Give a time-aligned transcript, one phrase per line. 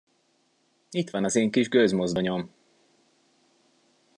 [0.91, 2.49] Itt van az én kis gőzmozdonyom!